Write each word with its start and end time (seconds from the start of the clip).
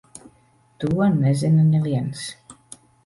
To 0.83 0.89
nezina 1.19 1.67
neviens. 1.75 2.21